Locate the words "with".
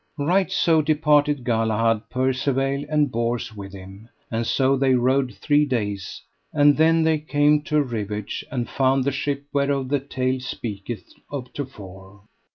3.55-3.71